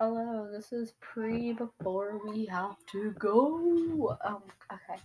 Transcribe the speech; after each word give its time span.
Hello, 0.00 0.50
this 0.50 0.72
is 0.72 0.92
pre 1.00 1.52
before 1.52 2.20
we 2.26 2.46
have 2.46 2.74
to 2.90 3.12
go. 3.12 4.18
Um, 4.24 4.42
okay. 4.72 5.00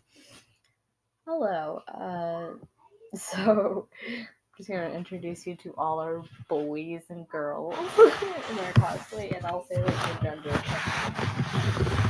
Hello. 1.28 1.84
Uh, 1.88 2.56
so 3.16 3.88
I'm 4.08 4.28
just 4.58 4.68
gonna 4.68 4.90
introduce 4.90 5.46
you 5.46 5.56
to 5.58 5.76
all 5.78 6.00
our 6.00 6.24
boys 6.48 7.04
and 7.10 7.30
girls 7.30 7.76
in 8.00 8.60
our 8.60 8.74
cosplay, 8.74 9.38
and 9.38 9.46
I'll 9.46 9.64
say 9.68 9.78
like 9.78 10.22
the 10.22 10.24
gender. 10.24 10.54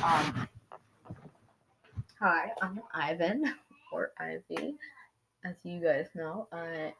Um, 0.01 0.47
hi, 2.17 2.51
I'm 2.61 2.79
Ivan 2.93 3.43
or 3.91 4.13
Ivy, 4.17 4.75
as 5.43 5.55
you 5.63 5.81
guys 5.83 6.07
know. 6.15 6.47
I 6.53 6.93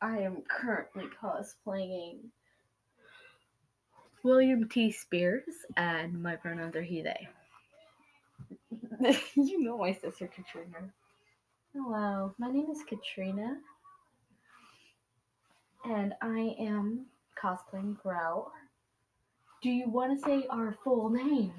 I 0.00 0.20
am 0.20 0.42
currently 0.48 1.04
cosplaying 1.22 2.20
William 4.22 4.68
T. 4.68 4.92
Spears, 4.92 5.42
and 5.76 6.22
my 6.22 6.36
pronouns 6.36 6.76
are 6.76 6.82
he, 6.82 7.02
they. 7.02 7.28
you 9.34 9.62
know 9.62 9.78
my 9.78 9.92
sister 9.92 10.28
Katrina. 10.28 10.92
Hello, 11.74 12.34
my 12.38 12.50
name 12.50 12.70
is 12.70 12.84
Katrina, 12.88 13.56
and 15.84 16.14
I 16.22 16.54
am 16.60 17.06
cosplaying 17.42 18.00
Grell. 18.00 18.52
Do 19.62 19.70
you 19.70 19.88
want 19.88 20.18
to 20.18 20.24
say 20.24 20.46
our 20.50 20.76
full 20.84 21.10
name? 21.10 21.52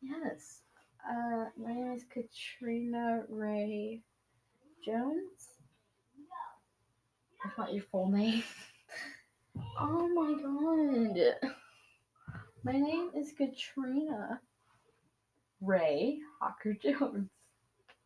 Yes. 0.00 0.60
Uh, 1.08 1.46
my 1.58 1.72
name 1.74 1.92
is 1.92 2.04
Katrina 2.04 3.24
Ray 3.28 4.02
Jones. 4.84 5.48
That's 7.44 7.58
not 7.58 7.74
your 7.74 7.84
full 7.90 8.10
name. 8.10 8.42
Oh 9.58 10.08
my 10.08 10.34
god. 10.42 11.50
My 12.64 12.72
name 12.72 13.10
is 13.16 13.32
Katrina 13.32 14.40
Ray 15.60 16.18
Hawker 16.40 16.74
Jones. 16.74 17.28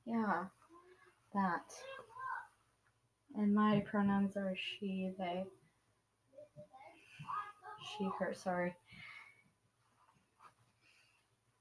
Yeah, 0.06 0.44
that. 1.34 1.64
And 3.34 3.54
my 3.54 3.80
pronouns 3.80 4.36
are 4.36 4.54
she, 4.56 5.12
they. 5.18 5.44
She, 7.98 8.08
her, 8.18 8.34
sorry. 8.34 8.74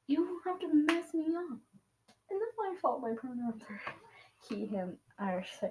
You 0.08 0.39
have 0.45 0.59
to 0.59 0.73
mess 0.73 1.14
me 1.14 1.25
up. 1.36 1.59
And 2.30 2.39
it's 2.42 2.58
my 2.58 2.73
fault 2.81 3.02
my 3.02 3.14
pronouns 3.20 3.61
are 3.70 3.81
he, 4.47 4.66
him, 4.66 4.97
or 5.20 5.44
she. 5.59 5.67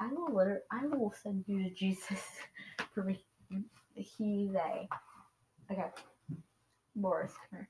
I 0.00 0.08
will 0.12 0.58
I 0.70 0.86
will 0.86 1.12
send 1.22 1.44
you 1.46 1.62
to 1.64 1.70
Jesus 1.70 2.20
for 2.94 3.04
me. 3.04 3.24
He, 3.94 4.50
they. 4.52 4.88
Okay. 5.70 5.88
Boris, 6.96 7.32
come 7.50 7.60
here. 7.60 7.68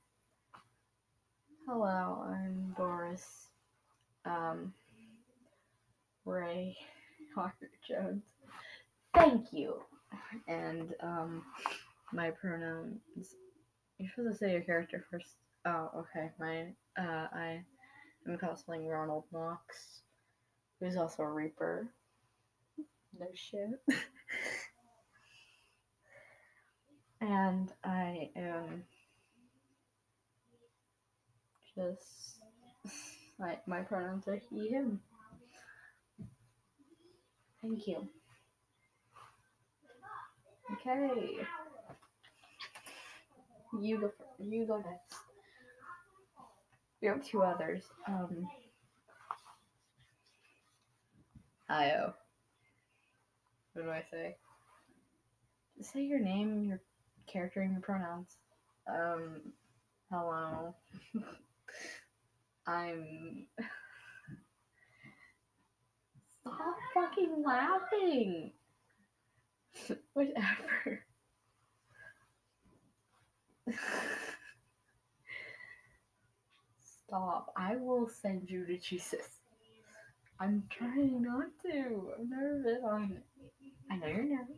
Hello, 1.69 2.25
I'm 2.27 2.75
Boris. 2.77 3.48
Um, 4.25 4.73
Ray 6.25 6.77
Hawker 7.34 7.70
Jones. 7.87 8.23
Thank 9.14 9.53
you. 9.53 9.77
And 10.48 10.95
um, 11.01 11.42
my 12.12 12.31
pronouns. 12.31 13.01
You're 13.98 14.11
supposed 14.11 14.33
to 14.33 14.39
say 14.39 14.53
your 14.53 14.62
character 14.62 15.05
first. 15.11 15.36
Oh, 15.64 15.91
okay. 15.97 16.31
My 16.39 16.62
uh, 17.01 17.27
I 17.33 17.62
am 18.27 18.39
cosplaying 18.39 18.89
Ronald 18.89 19.25
Knox, 19.33 20.03
who's 20.81 20.97
also 20.97 21.23
a 21.23 21.31
Reaper. 21.31 21.89
No 23.18 23.27
shit. 23.34 23.70
and 27.20 27.70
I 27.84 28.30
am 28.36 28.84
just 31.77 32.38
my 33.38 33.58
my 33.66 33.80
pronouns 33.80 34.28
are 34.28 34.40
he 34.50 34.68
him. 34.68 35.00
Thank 37.62 37.86
you. 37.86 38.08
Okay. 40.72 41.46
You 43.80 44.01
go. 44.01 44.08
fir- 44.08 44.45
You 44.45 44.67
go 44.67 44.77
next. 44.78 45.14
We 47.01 47.08
have 47.08 47.24
two 47.24 47.42
others. 47.42 47.83
Um. 48.06 48.46
Io. 51.68 52.14
What 53.72 53.84
do 53.84 53.90
I 53.90 54.05
say? 54.10 54.36
Say 55.80 56.02
your 56.02 56.20
name, 56.20 56.64
your 56.64 56.80
character, 57.27 57.60
and 57.62 57.72
your 57.72 57.80
pronouns. 57.80 58.36
Um. 58.86 59.52
Hello. 60.10 60.74
I'm. 62.66 63.46
Stop 66.40 66.77
fucking 66.92 67.42
laughing. 67.44 68.52
Whatever. 70.12 71.04
Stop. 76.80 77.52
I 77.56 77.77
will 77.77 78.08
send 78.08 78.50
you 78.50 78.66
to 78.66 78.77
Jesus. 78.78 79.40
I'm 80.40 80.64
trying 80.70 81.22
not 81.22 81.46
to. 81.62 82.12
I'm 82.18 82.28
nervous 82.28 82.83
on 82.84 83.12
it. 83.16 83.32
I 83.92 83.97
know 83.97 84.07
you're 84.07 84.25
nervous. 84.25 84.57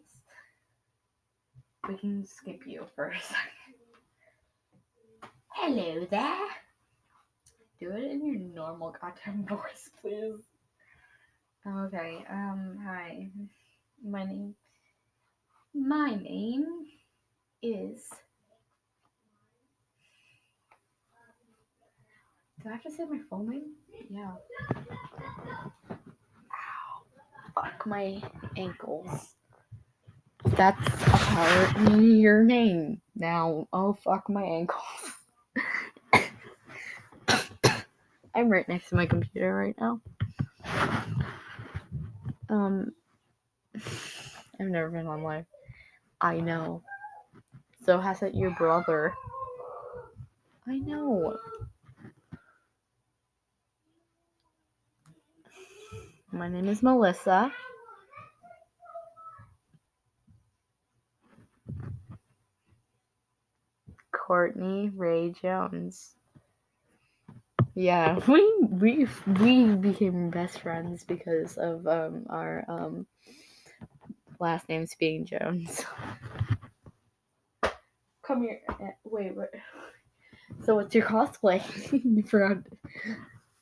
We 1.89 1.97
can 1.97 2.25
skip 2.25 2.61
you 2.67 2.87
for 2.95 3.09
a 3.09 3.21
second. 3.21 3.75
Hello 5.49 6.07
there. 6.09 6.47
Do 7.81 7.91
it 7.91 8.13
in 8.13 8.25
your 8.25 8.39
normal 8.39 8.95
goddamn 9.01 9.45
voice, 9.49 9.91
please. 10.01 10.45
Okay, 11.67 12.25
um, 12.31 12.79
hi. 12.85 13.29
My 14.07 14.25
name 14.25 14.55
my 15.75 16.15
name 16.15 16.67
is 17.61 18.07
Do 22.63 22.69
I 22.69 22.73
have 22.75 22.83
to 22.85 22.91
say 22.93 23.05
my 23.05 23.19
full 23.29 23.43
name? 23.43 23.73
Yeah. 24.09 24.35
Fuck 27.55 27.87
my 27.87 28.21
ankles. 28.57 29.35
That's 30.45 30.87
a 30.87 30.91
part 30.91 31.77
of 31.77 32.03
your 32.03 32.43
name. 32.43 33.01
Now, 33.15 33.69
oh 33.73 33.93
fuck 33.95 34.29
my 34.29 34.43
ankles. 34.43 34.83
I'm 38.35 38.49
right 38.49 38.69
next 38.69 38.89
to 38.89 38.97
my 38.97 39.07
computer 39.07 39.55
right 39.55 39.77
now. 39.81 40.01
Um, 42.49 42.93
I've 43.75 44.67
never 44.67 44.91
been 44.91 45.07
on 45.07 45.23
live. 45.23 45.47
I 46.21 46.41
know. 46.41 46.83
So 47.85 47.99
has 47.99 48.23
it 48.23 48.35
your 48.35 48.51
brother? 48.51 49.15
I 50.67 50.79
know. 50.79 51.39
My 56.35 56.49
name 56.51 56.69
is 56.69 56.83
Melissa. 56.83 57.53
Courtney 64.13 64.91
Ray 64.95 65.33
Jones. 65.43 66.15
Yeah, 67.75 68.19
we 68.29 68.55
we 68.71 69.09
we 69.27 69.67
became 69.77 70.31
best 70.31 70.61
friends 70.61 71.05
because 71.05 71.59
of 71.59 71.87
um 71.87 72.27
our 72.31 72.65
um 72.69 73.07
last 74.41 74.69
names 74.69 74.95
being 74.99 75.27
Jones. 75.27 75.85
Come 78.27 78.43
here. 78.43 78.61
uh, 78.69 78.75
Wait, 79.05 79.37
wait. 79.37 79.49
So 80.65 80.77
what's 80.77 80.95
your 80.95 81.07
cosplay? 81.07 81.63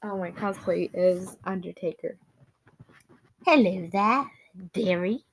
Oh, 0.05 0.19
my 0.19 0.33
cosplay 0.33 0.91
is 0.95 1.37
Undertaker. 1.45 2.19
Hello 3.45 3.89
there, 3.93 4.31
dearie. 4.73 5.25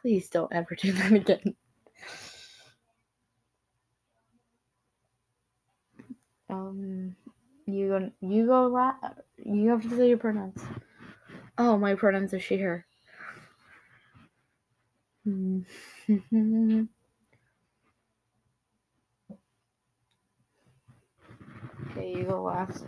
Please 0.00 0.28
don't 0.28 0.52
ever 0.52 0.74
do 0.74 0.90
that 0.90 1.12
again. 1.12 1.54
Um, 6.50 7.14
you 7.66 7.88
go. 7.88 8.10
You 8.20 8.46
go. 8.46 8.66
La- 8.66 8.96
you 9.44 9.70
have 9.70 9.82
to 9.82 9.96
say 9.96 10.08
your 10.08 10.18
pronouns. 10.18 10.60
Oh, 11.58 11.78
my 11.78 11.94
pronouns 11.94 12.34
are 12.34 12.40
she, 12.40 12.56
her. 12.56 12.84
okay, 15.26 15.64
you 21.98 22.24
go 22.28 22.42
last. 22.42 22.84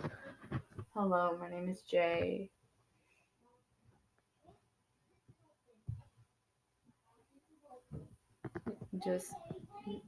Hello, 0.93 1.37
my 1.39 1.49
name 1.49 1.69
is 1.69 1.81
Jay. 1.81 2.49
Just 9.03 9.33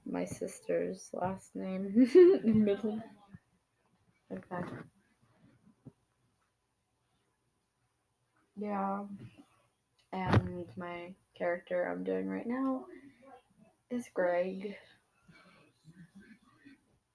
my 0.06 0.26
sister's 0.26 1.10
last 1.14 1.56
name. 1.56 2.10
Admitted. 2.44 3.02
Okay. 4.32 4.68
Yeah. 8.56 9.04
And 10.14 10.66
my 10.78 11.14
character 11.38 11.90
I'm 11.92 12.04
doing 12.04 12.28
right 12.28 12.48
now 12.48 12.86
is 13.92 14.06
Greg. 14.14 14.76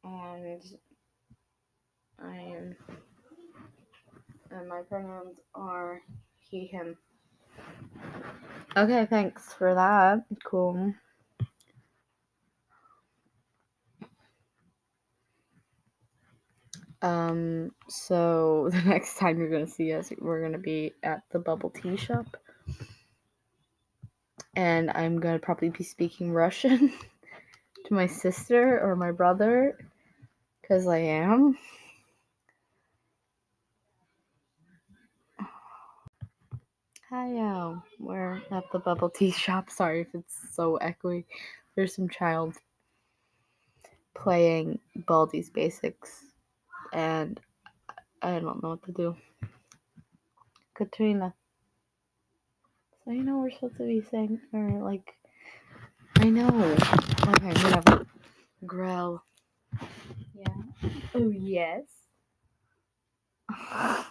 And 0.04 0.62
I 2.22 2.36
am 2.36 2.76
and 4.52 4.68
my 4.68 4.82
pronouns 4.88 5.38
are 5.54 6.00
he 6.38 6.66
him. 6.66 6.96
Okay, 8.76 9.06
thanks 9.08 9.52
for 9.54 9.75
that. 9.75 10.25
Cool. 10.44 10.94
Um, 17.02 17.72
so 17.88 18.70
the 18.72 18.81
next 18.82 19.19
time 19.19 19.38
you're 19.38 19.50
gonna 19.50 19.66
see 19.66 19.93
us, 19.93 20.12
we're 20.19 20.40
gonna 20.43 20.58
be 20.58 20.93
at 21.02 21.22
the 21.31 21.38
bubble 21.38 21.70
tea 21.70 21.96
shop. 21.96 22.37
And 24.54 24.90
I'm 24.90 25.19
gonna 25.20 25.38
probably 25.38 25.70
be 25.70 25.84
speaking 25.84 26.32
Russian 26.32 26.93
to 27.87 27.94
my 27.94 28.06
sister 28.06 28.81
or 28.81 28.96
my 28.96 29.10
brother, 29.10 29.76
because 30.60 30.87
I 30.87 30.99
am. 30.99 31.58
Hi, 37.10 37.37
uh, 37.37 37.78
we're 37.99 38.40
at 38.50 38.64
the 38.72 38.78
bubble 38.78 39.10
tea 39.10 39.32
shop. 39.32 39.69
Sorry 39.69 40.00
if 40.00 40.14
it's 40.14 40.34
so 40.52 40.78
echoey. 40.81 41.26
There's 41.76 41.94
some 41.94 42.08
child 42.08 42.56
playing 44.14 44.78
Baldi's 45.06 45.50
Basics, 45.50 46.31
and 46.92 47.40
I 48.20 48.38
don't 48.38 48.62
know 48.62 48.70
what 48.70 48.84
to 48.84 48.92
do. 48.92 49.16
Katrina. 50.74 51.34
So 53.04 53.10
you 53.10 53.24
know 53.24 53.38
we're 53.38 53.50
supposed 53.50 53.78
to 53.78 53.84
be 53.84 54.02
saying, 54.10 54.40
or 54.52 54.82
like, 54.82 55.14
I 56.16 56.28
know. 56.28 56.48
Okay, 56.48 57.52
whatever. 57.62 58.06
Grell. 58.64 59.24
Yeah. 60.34 60.54
Oh 61.14 61.30
yes. 61.30 61.82
I 63.50 64.04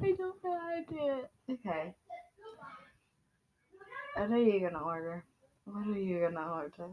don't 0.00 0.18
know 0.18 0.58
how 0.60 0.74
to 0.76 0.84
do 0.88 0.98
it. 0.98 1.30
Okay. 1.52 1.94
What 4.16 4.30
are 4.30 4.38
you 4.38 4.60
gonna 4.60 4.82
order? 4.82 5.24
What 5.64 5.86
are 5.86 5.98
you 5.98 6.20
gonna 6.20 6.52
order? 6.52 6.90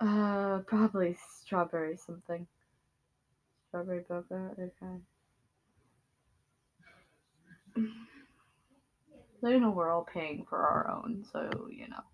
Uh, 0.00 0.58
probably 0.66 1.16
strawberry 1.40 1.96
something. 1.96 2.46
Strawberry 3.72 4.02
boba. 4.02 4.52
Okay. 4.52 5.00
So 9.40 9.48
you 9.48 9.60
know 9.60 9.70
we're 9.70 9.90
all 9.90 10.04
paying 10.04 10.44
for 10.46 10.58
our 10.58 10.90
own, 10.90 11.24
so 11.32 11.48
you 11.70 11.88
know. 11.88 12.04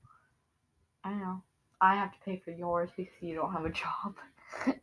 I 1.02 1.14
know. 1.14 1.42
I 1.80 1.96
have 1.96 2.12
to 2.12 2.18
pay 2.24 2.40
for 2.44 2.52
yours 2.52 2.90
because 2.96 3.12
you 3.20 3.34
don't 3.34 3.52
have 3.52 3.64
a 3.64 3.70
job. 3.70 4.14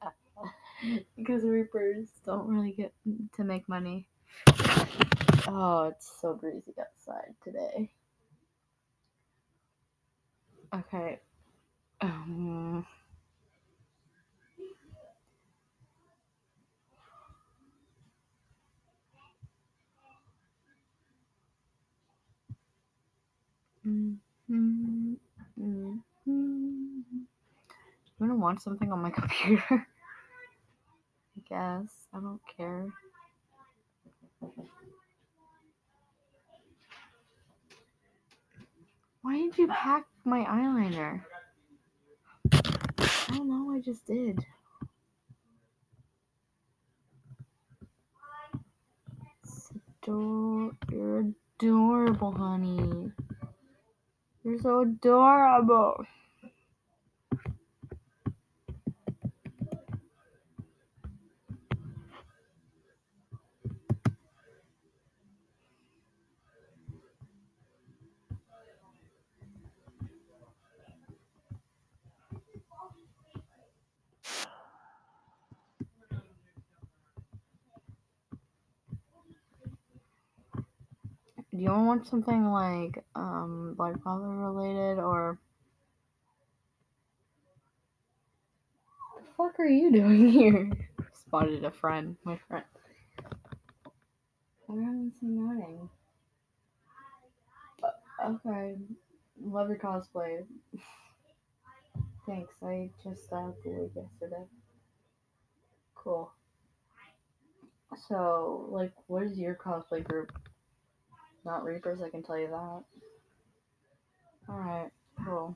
because 1.16 1.44
reapers 1.44 2.10
don't 2.26 2.46
really 2.46 2.74
get 2.74 2.94
to 3.38 3.46
make 3.46 3.70
money. 3.70 4.10
Oh, 5.48 5.94
it's 5.96 6.12
so 6.20 6.34
breezy 6.34 6.74
outside 6.78 7.36
today. 7.42 7.90
Okay. 10.74 11.20
Um, 12.02 12.86
I'm 23.86 24.20
gonna 28.20 28.36
watch 28.36 28.60
something 28.60 28.92
on 28.92 29.02
my 29.02 29.10
computer. 29.12 29.88
I 31.38 31.42
guess. 31.48 31.92
I 32.14 32.20
don't 32.20 32.42
care. 32.58 32.88
Why 39.22 39.38
did 39.38 39.58
you 39.58 39.68
pack 39.68 40.06
my 40.24 40.44
eyeliner? 40.44 41.22
I 42.52 43.38
don't 43.38 43.50
know, 43.50 43.72
I 43.72 43.82
just 43.82 44.06
did. 44.06 44.46
You're 50.92 51.26
adorable, 51.60 52.32
honey. 52.32 53.12
You're 54.46 54.60
so 54.60 54.82
adorable. 54.82 56.06
Do 81.56 81.62
you 81.62 81.70
want 81.70 81.84
to 81.84 81.88
watch 81.88 82.10
something 82.10 82.52
like 82.52 83.04
um 83.16 83.76
Black 83.78 84.04
Butler 84.04 84.36
related 84.52 85.02
or 85.02 85.40
What 89.14 89.24
the 89.24 89.30
fuck 89.38 89.60
are 89.60 89.66
you 89.66 89.92
doing 89.92 90.30
here? 90.32 90.72
Spotted 91.14 91.64
a 91.64 91.72
friend, 91.72 92.18
my 92.26 92.38
friend. 92.50 92.66
We're 94.68 94.84
having 94.84 95.14
some 95.20 95.50
outing. 95.50 95.90
Uh, 97.84 98.32
okay. 98.32 98.76
Love 99.42 99.70
your 99.70 99.78
cosplay. 99.78 100.44
Thanks. 102.28 102.54
I 102.64 102.90
just 103.04 103.30
got 103.30 103.54
the 103.64 103.70
wig 103.70 103.92
yesterday. 103.96 104.44
Cool. 105.94 106.32
So, 108.10 108.68
like, 108.72 108.92
what 109.08 109.24
is 109.24 109.38
your 109.38 109.56
cosplay 109.56 110.04
group? 110.04 110.32
Not 111.46 111.64
Reapers, 111.64 112.02
I 112.02 112.10
can 112.10 112.24
tell 112.24 112.40
you 112.40 112.48
that. 112.48 112.84
Alright, 114.50 114.92
cool. 115.24 115.56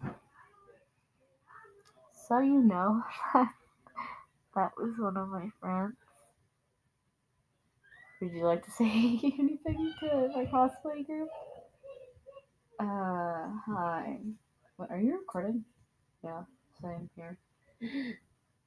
So 2.27 2.39
you 2.39 2.61
know 2.61 3.03
that 3.33 4.71
was 4.77 4.93
one 4.99 5.17
of 5.17 5.29
my 5.29 5.49
friends. 5.59 5.95
Would 8.21 8.33
you 8.33 8.45
like 8.45 8.63
to 8.65 8.71
say 8.71 8.85
anything 9.39 9.93
to 10.01 10.31
my 10.35 10.45
cosplay 10.45 11.05
group? 11.05 11.29
Uh, 12.79 13.49
hi. 13.65 14.19
What, 14.77 14.91
are 14.91 14.99
you 14.99 15.17
recording? 15.17 15.65
Yeah, 16.23 16.43
same 16.81 17.09
here. 17.15 17.37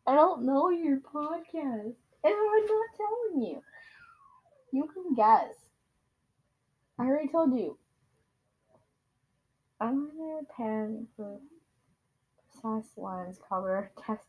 I 0.07 0.15
don't 0.15 0.45
know 0.45 0.71
your 0.71 0.99
podcast. 0.99 1.95
And 2.25 2.35
I'm 2.35 2.67
not 2.67 2.89
telling 2.97 3.43
you. 3.43 3.63
You 4.73 4.89
can 4.93 5.15
guess. 5.15 5.72
I 6.99 7.05
already 7.05 7.29
told 7.29 7.55
you. 7.55 7.79
I'm 9.81 10.11
gonna 10.17 10.43
pen 10.57 11.09
for 11.17 11.41
precise 12.51 12.91
lines 12.97 13.39
color 13.49 13.91
test 14.07 14.27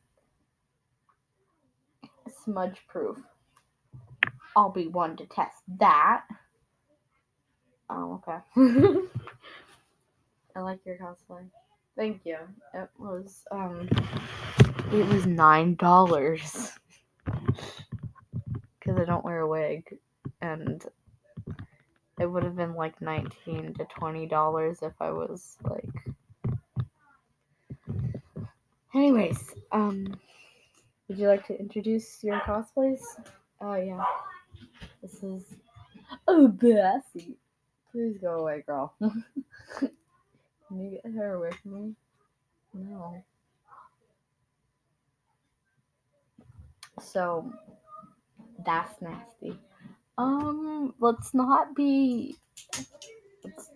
smudge 2.43 2.81
proof. 2.87 3.17
I'll 4.55 4.71
be 4.71 4.87
one 4.87 5.15
to 5.17 5.25
test 5.25 5.61
that. 5.79 6.23
Oh, 7.89 8.21
okay. 8.27 8.39
I 10.55 10.61
like 10.61 10.79
your 10.85 10.97
cosplay. 10.97 11.45
Thank 11.95 12.21
you. 12.25 12.37
It 12.73 12.89
was 12.97 13.43
um 13.51 13.89
it 14.91 15.07
was 15.07 15.25
nine 15.25 15.75
dollars. 15.75 16.71
Cause 18.83 18.97
I 18.97 19.05
don't 19.05 19.23
wear 19.23 19.39
a 19.39 19.47
wig 19.47 19.97
and 20.41 20.83
it 22.19 22.25
would 22.25 22.43
have 22.43 22.55
been 22.55 22.75
like 22.75 23.01
nineteen 23.01 23.73
to 23.75 23.85
twenty 23.85 24.25
dollars 24.25 24.79
if 24.81 24.93
I 24.99 25.11
was 25.11 25.57
like 25.63 26.13
anyways, 28.93 29.51
um 29.71 30.05
would 31.07 31.17
you 31.17 31.27
like 31.27 31.45
to 31.47 31.59
introduce 31.59 32.23
your 32.23 32.39
cosplays? 32.41 33.01
Oh 33.61 33.75
yeah. 33.75 34.03
This 35.01 35.23
is 35.23 35.43
Oh 36.27 36.47
Bessie. 36.47 37.37
Please 37.91 38.17
go 38.19 38.39
away, 38.39 38.63
girl. 38.65 38.93
Can 39.79 39.91
you 40.71 40.99
get 41.03 41.11
her 41.13 41.35
away 41.35 41.51
from 41.61 41.73
me? 41.73 41.95
No. 42.73 43.23
So 47.01 47.51
that's 48.65 49.01
nasty. 49.01 49.59
Um, 50.17 50.93
let's 50.99 51.33
not 51.33 51.75
be 51.75 52.35
let's, 53.43 53.71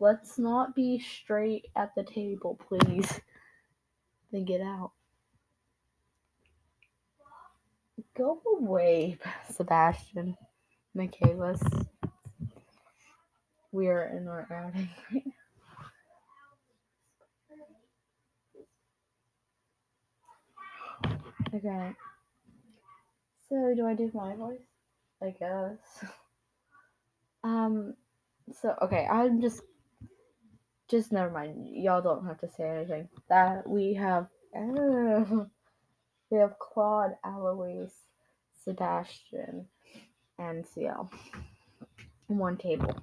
let's 0.00 0.38
not 0.38 0.74
be 0.74 0.98
straight 0.98 1.66
at 1.76 1.94
the 1.94 2.02
table, 2.02 2.58
please. 2.68 3.20
Then 4.32 4.44
get 4.44 4.60
out. 4.60 4.90
Go 8.16 8.40
away, 8.58 9.18
Sebastian. 9.52 10.36
Michaelis. 10.96 11.62
We 13.70 13.88
are 13.88 14.04
in 14.04 14.26
our 14.26 14.48
outing 14.50 14.88
right 15.12 15.22
now. 21.02 21.58
Okay. 21.58 21.92
So 23.48 23.74
do 23.76 23.86
I 23.86 23.94
do 23.94 24.10
my 24.14 24.34
voice? 24.34 24.75
I 25.22 25.30
guess. 25.30 26.04
Um 27.44 27.94
so 28.60 28.74
okay, 28.82 29.06
I'm 29.08 29.40
just 29.40 29.62
just 30.88 31.12
never 31.12 31.30
mind. 31.30 31.68
Y'all 31.70 32.02
don't 32.02 32.26
have 32.26 32.40
to 32.40 32.48
say 32.48 32.68
anything. 32.68 33.08
That 33.28 33.68
we 33.68 33.94
have 33.94 34.28
we 34.54 36.38
have 36.38 36.58
Claude, 36.58 37.12
Alois, 37.24 37.90
Sebastian, 38.64 39.66
and 40.38 40.66
Ciel. 40.66 41.10
One 42.28 42.56
table. 42.56 42.96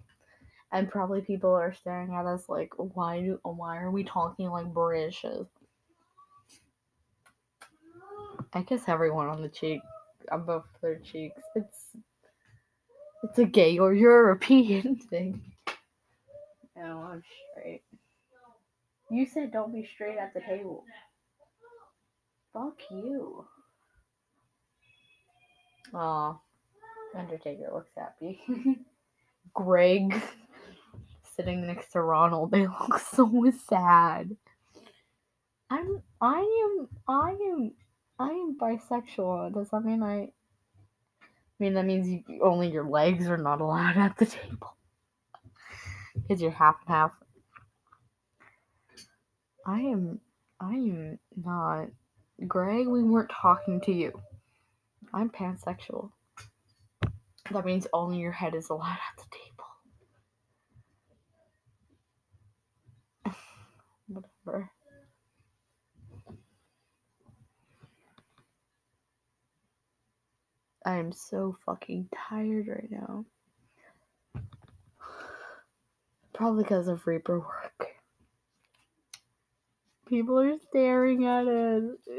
And 0.71 0.89
probably 0.89 1.21
people 1.21 1.51
are 1.51 1.73
staring 1.73 2.13
at 2.13 2.25
us 2.25 2.49
like, 2.49 2.71
why 2.77 3.21
do 3.21 3.39
why 3.43 3.77
are 3.77 3.91
we 3.91 4.03
talking 4.03 4.49
like 4.49 4.73
British? 4.73 5.23
I 8.53 8.61
guess 8.61 8.87
everyone 8.87 9.27
on 9.27 9.41
the 9.41 9.49
cheek 9.49 9.81
above 10.31 10.63
their 10.81 10.99
cheeks. 10.99 11.41
It's 11.55 11.95
it's 13.23 13.39
a 13.39 13.45
gay 13.45 13.77
or 13.77 13.93
European 13.93 14.95
thing. 15.09 15.41
No, 16.75 17.07
I'm 17.11 17.23
straight. 17.51 17.83
You 19.09 19.25
said 19.25 19.51
don't 19.51 19.73
be 19.73 19.85
straight 19.85 20.17
at 20.17 20.33
the 20.33 20.41
table. 20.41 20.83
Fuck 22.53 22.79
you. 22.91 23.45
Aw. 25.93 26.39
Undertaker 27.15 27.69
looks 27.73 27.91
happy. 27.95 28.41
Greg 29.53 30.13
sitting 31.35 31.65
next 31.67 31.91
to 31.91 32.01
Ronald, 32.01 32.51
they 32.51 32.67
look 32.67 32.99
so 33.13 33.51
sad. 33.67 34.35
I'm 35.69 36.03
I 36.21 36.39
am 36.39 36.87
I 37.07 37.31
am 37.31 37.71
I 38.19 38.29
am 38.29 38.57
bisexual. 38.59 39.53
Does 39.53 39.69
that 39.69 39.83
mean 39.83 40.03
I 40.03 40.29
I 41.21 41.59
mean 41.59 41.73
that 41.75 41.85
means 41.85 42.09
you, 42.09 42.23
only 42.41 42.71
your 42.71 42.87
legs 42.87 43.27
are 43.27 43.37
not 43.37 43.61
allowed 43.61 43.97
at 43.97 44.17
the 44.17 44.25
table. 44.25 44.75
Because 46.15 46.41
you're 46.41 46.51
half 46.51 46.75
and 46.85 46.95
half. 46.95 47.11
I 49.65 49.79
am 49.79 50.19
I 50.59 50.73
am 50.73 51.19
not 51.35 51.87
Greg, 52.47 52.87
we 52.87 53.03
weren't 53.03 53.29
talking 53.29 53.79
to 53.81 53.91
you. 53.91 54.11
I'm 55.13 55.29
pansexual. 55.29 56.11
That 57.51 57.65
means 57.65 57.87
only 57.93 58.19
your 58.19 58.31
head 58.31 58.55
is 58.55 58.69
allowed 58.69 58.97
at 58.97 59.17
the 59.17 59.25
table. 63.25 63.37
Whatever. 64.45 64.71
I 70.85 70.97
am 70.97 71.11
so 71.13 71.55
fucking 71.65 72.09
tired 72.15 72.67
right 72.67 72.91
now. 72.91 73.25
Probably 76.33 76.63
because 76.63 76.87
of 76.87 77.07
Reaper 77.07 77.39
work. 77.39 77.87
People 80.07 80.39
are 80.39 80.57
staring 80.69 81.25
at 81.25 81.47
us. 81.47 81.83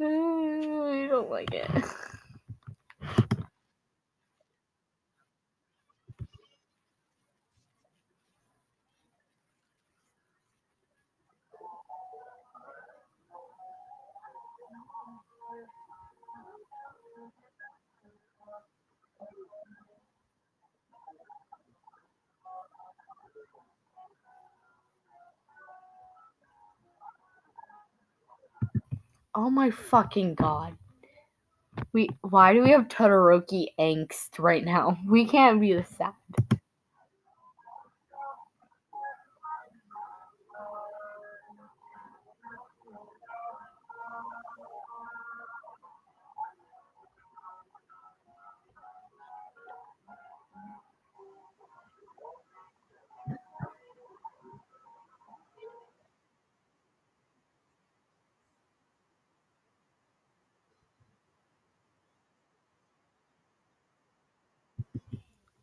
I 0.00 1.06
don't 1.10 1.30
like 1.30 1.52
it. 1.52 1.70
my 29.62 29.70
fucking 29.70 30.34
god. 30.34 30.76
We 31.92 32.08
why 32.22 32.52
do 32.52 32.62
we 32.62 32.70
have 32.70 32.88
Todoroki 32.88 33.66
angst 33.78 34.40
right 34.40 34.64
now? 34.64 34.98
We 35.06 35.24
can't 35.24 35.60
be 35.60 35.72
this 35.72 35.88
sad. 35.96 36.14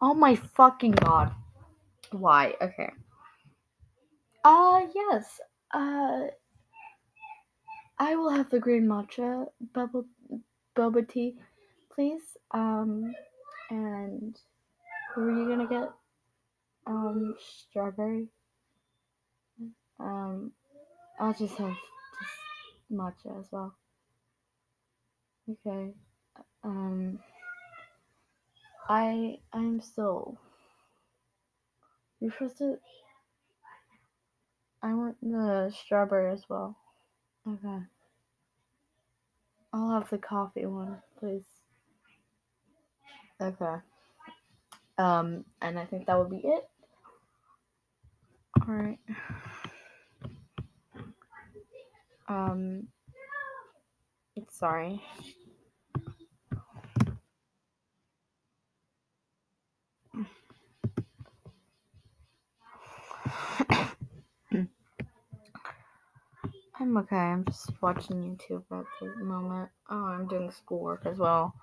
Oh 0.01 0.13
my 0.13 0.35
fucking 0.35 0.91
god. 0.91 1.31
Why? 2.11 2.55
Okay. 2.61 2.91
Uh 4.43 4.81
yes. 4.95 5.41
Uh 5.73 6.27
I 7.97 8.15
will 8.15 8.29
have 8.29 8.49
the 8.49 8.59
green 8.59 8.87
matcha 8.87 9.47
bubble 9.73 10.05
boba 10.75 11.07
tea, 11.07 11.35
please. 11.93 12.37
Um 12.51 13.13
and 13.69 14.39
who 15.13 15.21
are 15.23 15.31
you 15.31 15.47
gonna 15.49 15.67
get? 15.67 15.91
Um 16.87 17.35
strawberry. 17.37 18.29
Um 19.99 20.53
I'll 21.19 21.33
just 21.33 21.57
have 21.57 21.75
just 21.75 22.91
matcha 22.91 23.37
as 23.37 23.47
well. 23.51 23.75
Okay. 25.49 25.93
Um 26.63 27.19
I 28.89 29.37
I'm 29.53 29.79
still 29.79 30.39
you're 32.19 32.31
supposed 32.31 32.57
to 32.57 32.79
I 34.81 34.93
want 34.93 35.17
the 35.21 35.73
strawberry 35.75 36.31
as 36.31 36.43
well. 36.49 36.77
Okay. 37.47 37.83
I'll 39.73 39.91
have 39.91 40.09
the 40.09 40.17
coffee 40.17 40.65
one, 40.65 41.01
please. 41.19 41.45
Okay. 43.41 43.75
Um, 44.97 45.45
and 45.61 45.77
I 45.77 45.85
think 45.85 46.07
that 46.07 46.17
would 46.17 46.29
be 46.29 46.41
it. 46.43 46.67
Alright. 48.67 48.99
Um, 52.27 52.87
sorry. 54.49 55.01
I'm 66.79 66.97
okay. 66.97 67.17
I'm 67.17 67.43
just 67.45 67.71
watching 67.81 68.23
YouTube 68.23 68.63
at 68.71 68.85
the 69.01 69.23
moment. 69.23 69.69
Oh, 69.89 70.05
I'm 70.05 70.27
doing 70.27 70.49
schoolwork 70.49 71.05
as 71.05 71.17
well. 71.17 71.53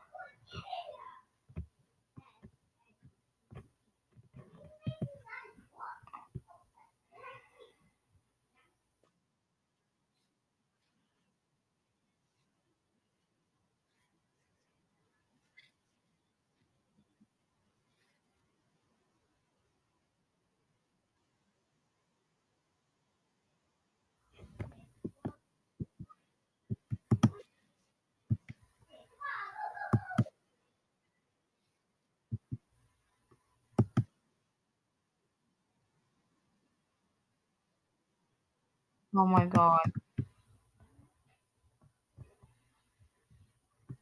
Oh 39.16 39.26
my 39.26 39.46
god. 39.46 39.92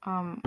Um. 0.05 0.43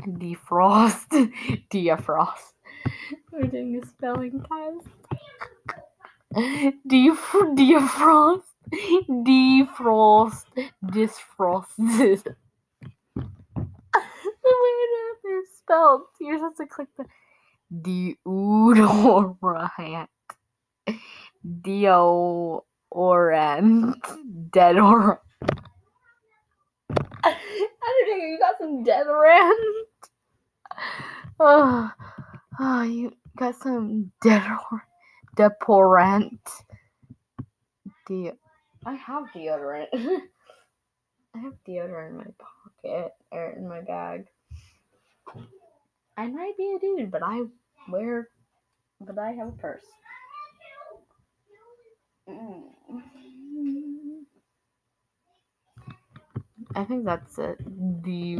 Defrost. 0.00 1.08
Defrost. 1.72 2.52
We're 3.32 3.44
doing 3.44 3.80
a 3.82 3.86
spelling 3.86 4.42
test. 4.42 4.88
Def 6.86 7.32
defrost. 7.56 8.42
Defrost. 9.08 10.44
Disfrost. 10.92 11.76
the 11.78 12.34
way 14.62 14.76
that 14.92 15.14
they're 15.24 15.42
spelled. 15.56 16.02
You're 16.20 16.38
supposed 16.38 16.58
to 16.58 16.66
click 16.66 16.88
the 16.96 17.06
deodorant. 18.26 20.08
Deodorant. 21.46 22.62
Deodorant. 24.50 25.18
Undertaker, 27.24 28.26
you 28.26 28.38
got 28.38 28.58
some 28.58 28.84
deodorant. 28.84 29.84
Oh, 31.38 31.90
oh, 32.60 32.82
you 32.82 33.12
got 33.36 33.54
some 33.62 34.12
deodorant. 34.22 34.80
Deodorant. 35.36 36.38
De- 38.06 38.32
I 38.84 38.94
have 38.94 39.24
deodorant. 39.34 39.88
I 39.94 41.38
have 41.38 41.54
deodorant 41.66 42.10
in 42.10 42.16
my 42.16 42.26
pocket 42.38 43.12
or 43.30 43.50
in 43.56 43.68
my 43.68 43.80
bag. 43.82 44.26
I 46.16 46.26
might 46.26 46.56
be 46.56 46.74
a 46.76 46.78
dude, 46.80 47.10
but 47.10 47.22
I 47.22 47.42
wear, 47.88 48.28
but 49.00 49.18
I 49.18 49.32
have 49.32 49.48
a 49.48 49.52
purse. 49.52 49.84
I 56.74 56.84
think 56.84 57.04
that's 57.04 57.38
it. 57.38 57.58
The 58.02 58.38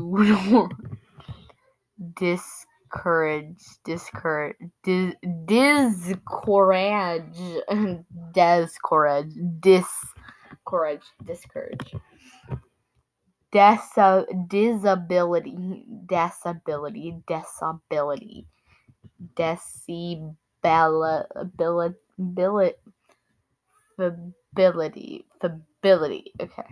discourage, 2.15 3.63
discourage, 3.85 4.57
dis, 4.85 5.15
discourage, 5.47 7.37
discourage, 8.33 9.33
discourage, 9.61 11.03
discourage. 11.25 11.95
Desa, 13.53 14.25
disability, 14.49 15.85
disability, 16.07 17.21
disability, 17.27 18.47
decibel, 19.35 20.37
ability, 21.35 21.99
ability, 24.01 25.27
ability. 25.43 26.33
Okay. 26.41 26.63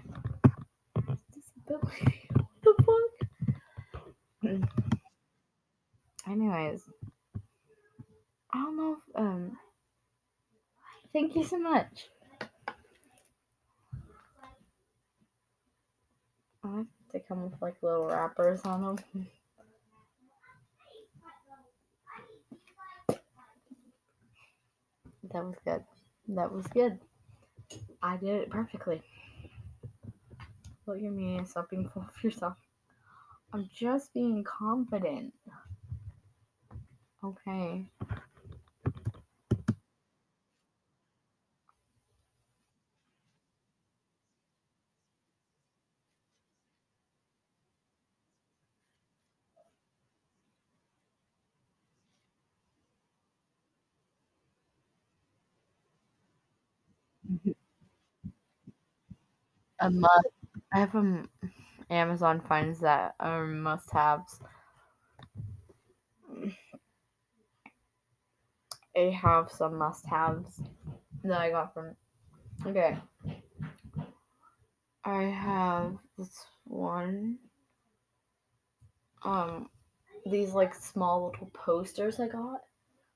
Disability. 1.35 2.29
What 2.35 2.47
the 2.63 2.75
fuck? 2.85 4.71
Anyways, 6.29 6.83
I 8.53 8.63
don't 8.63 8.77
know 8.77 8.97
if, 8.99 9.17
um, 9.21 9.59
thank 11.13 11.37
you 11.37 11.45
so 11.45 11.59
much. 11.59 12.09
I 16.65 16.69
like 16.69 16.87
to 17.13 17.21
come 17.21 17.45
with 17.45 17.61
like 17.63 17.77
little 17.83 18.07
wrappers 18.09 18.61
on 18.63 18.83
them. 18.85 18.99
That 25.33 25.45
was 25.45 25.55
good. 25.65 25.85
That 26.29 26.53
was 26.53 26.67
good. 26.69 26.99
I 28.03 28.17
did 28.17 28.43
it 28.43 28.51
perfectly. 28.51 29.03
Look 30.87 30.97
at 30.99 31.03
me, 31.03 31.41
stop 31.45 31.69
being 31.71 31.89
full 31.89 32.03
of 32.03 32.25
yourself. 32.25 32.57
I'm 33.53 33.69
just 33.75 34.13
being 34.15 34.45
confident. 34.45 35.35
Okay. 37.25 37.91
A 59.89 59.91
must. 59.91 60.29
I 60.73 60.81
have 60.81 60.95
um 60.95 61.31
Amazon 61.89 62.41
finds 62.43 62.81
that 62.81 63.15
are 63.19 63.47
must 63.47 63.91
haves. 63.91 64.39
I 68.95 69.09
have 69.23 69.51
some 69.51 69.77
must 69.79 70.05
haves 70.05 70.61
that 71.25 71.41
I 71.41 71.51
got 71.51 71.73
from. 71.75 71.97
Okay. 72.67 72.99
I 75.05 75.25
have 75.25 75.99
this 76.17 76.47
one. 76.63 77.41
Um, 79.23 79.71
these 80.27 80.53
like 80.55 80.75
small 80.75 81.27
little 81.31 81.49
posters 81.49 82.21
I 82.21 82.29
got 82.29 82.63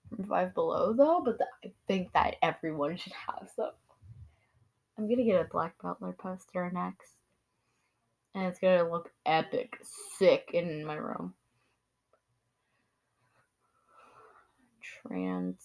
from 0.09 0.25
Five 0.27 0.55
Below 0.55 0.95
though, 0.95 1.23
but 1.25 1.39
th- 1.39 1.51
I 1.65 1.75
think 1.89 2.13
that 2.15 2.37
everyone 2.43 2.97
should 2.97 3.13
have 3.15 3.51
some. 3.57 3.73
I'm 4.97 5.09
gonna 5.09 5.25
get 5.25 5.41
a 5.41 5.49
Black 5.51 5.75
Butler 5.83 6.13
poster 6.13 6.71
next, 6.73 7.13
and 8.35 8.47
it's 8.47 8.59
gonna 8.59 8.89
look 8.89 9.11
epic, 9.25 9.79
sick 10.19 10.51
in 10.53 10.85
my 10.85 10.97
room. 10.97 11.35
Transgender 15.09 15.57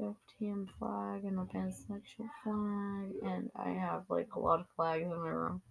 FTM 0.00 0.68
flag 0.78 1.24
and 1.24 1.38
a 1.38 1.44
pansexual 1.44 2.30
flag, 2.42 3.12
and 3.22 3.50
I 3.54 3.70
have 3.70 4.04
like 4.08 4.34
a 4.34 4.40
lot 4.40 4.60
of 4.60 4.66
flags 4.74 5.04
in 5.04 5.10
my 5.10 5.28
room. 5.28 5.62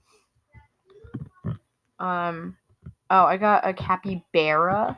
Um, 1.99 2.57
oh, 3.09 3.25
I 3.25 3.37
got 3.37 3.67
a 3.67 3.73
capybara. 3.73 4.97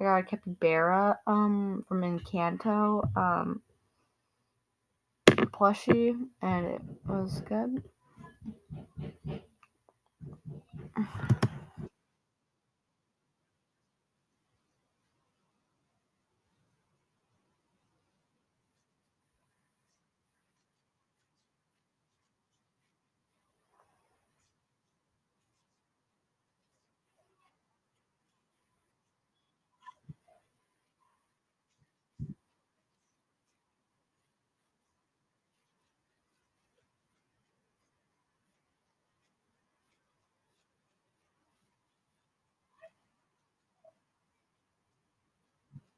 I 0.00 0.04
got 0.04 0.18
a 0.18 0.22
capybara 0.22 1.18
um 1.26 1.84
from 1.88 2.02
Encanto 2.02 3.16
um 3.16 3.62
plushie, 5.62 6.18
and 6.42 6.66
it 6.66 6.82
was 7.06 7.40
good. 7.42 7.84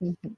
Mhm. 0.04 0.36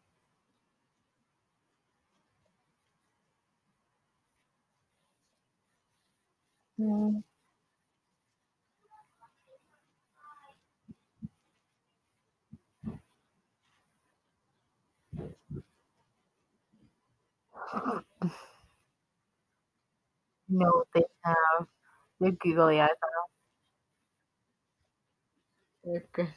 Mm. 6.79 7.23
No, 20.49 20.85
they 20.95 21.05
have 21.25 21.69
they're 22.21 22.33
googly 22.33 22.81
eyes. 22.81 22.91
They're 25.85 26.05
good. 26.13 26.35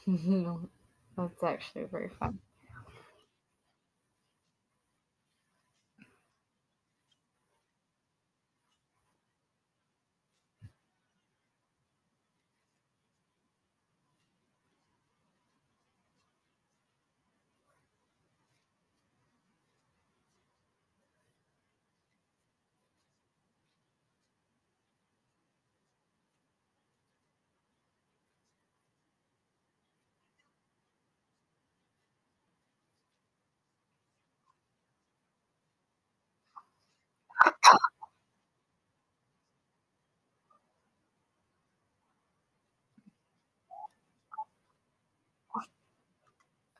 That's 1.18 1.44
actually 1.44 1.86
very 1.92 2.10
fun. 2.20 2.40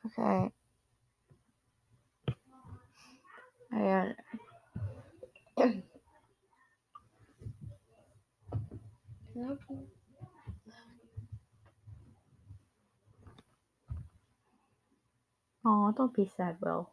Okay. 0.06 0.50
I 3.72 4.14
Oh, 15.64 15.92
don't 15.96 16.14
be 16.14 16.30
sad, 16.36 16.56
Will. 16.60 16.90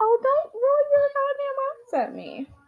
Oh, 0.00 0.18
don't 0.22 0.52
roll 0.54 0.82
your 0.90 1.08
goddamn 1.14 1.58
eyes 1.68 2.08
at 2.08 2.14
me. 2.14 2.59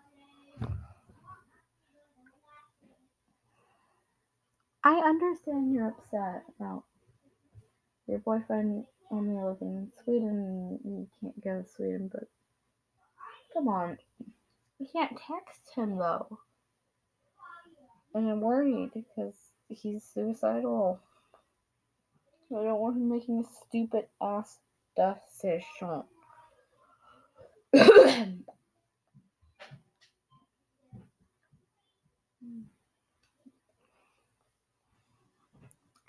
I 4.85 4.95
understand 4.95 5.73
you're 5.73 5.89
upset 5.89 6.43
about 6.59 6.83
your 8.09 8.19
boyfriend 8.19 8.85
only 9.13 9.35
living 9.35 9.77
in 9.77 9.93
Sweden. 10.03 10.81
And 10.85 10.99
you 10.99 11.09
can't 11.21 11.45
go 11.45 11.63
to 11.63 11.69
Sweden, 11.69 12.11
but 12.13 12.25
come 13.53 13.69
on. 13.69 13.99
You 14.81 14.89
can't 14.93 15.13
text 15.17 15.61
him 15.77 15.99
though. 15.99 16.39
And 18.15 18.29
I'm 18.29 18.41
worried 18.41 18.91
because 18.93 19.35
he's 19.69 20.03
suicidal. 20.03 21.01
I 22.51 22.65
don't 22.65 22.81
want 22.81 22.97
him 22.97 23.09
making 23.09 23.45
a 23.45 23.67
stupid 23.67 24.07
ass 24.21 24.59
decision. 24.97 26.03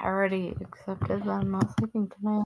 I 0.04 0.10
already 0.34 0.56
accepted 0.62 1.24
that 1.24 1.30
I'm 1.30 1.52
not 1.52 1.78
sleeping 1.78 2.10
tonight. 2.10 2.46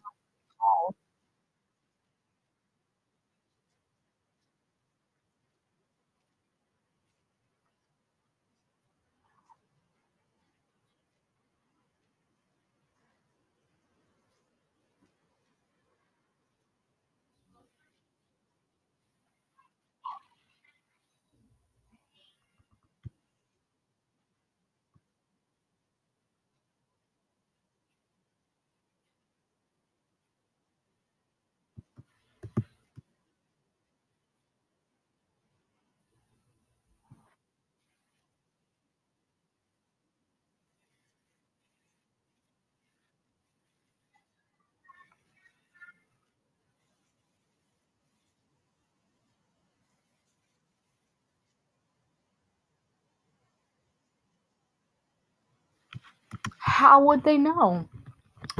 How 56.78 57.02
would 57.06 57.24
they 57.24 57.40
know? 57.40 57.90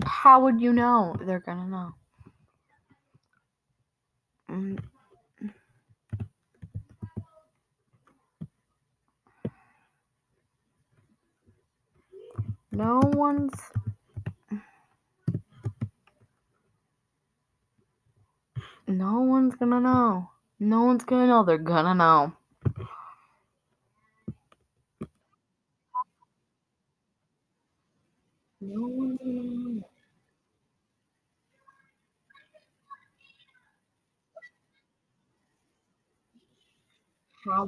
How 0.06 0.42
would 0.44 0.62
you 0.62 0.74
know? 0.74 1.16
They're 1.22 1.40
gonna 1.40 1.68
know. 1.68 1.94
Mm. 4.50 4.80
No 12.72 13.02
one's. 13.04 13.54
No 18.88 19.22
one's 19.22 19.56
gonna 19.56 19.80
know. 19.82 20.30
No 20.60 20.86
one's 20.86 21.06
gonna 21.06 21.28
know. 21.28 21.44
They're 21.44 21.58
gonna 21.60 21.96
know. 21.96 22.34
No 28.62 28.88
one's 28.88 29.20
gonna 29.20 29.84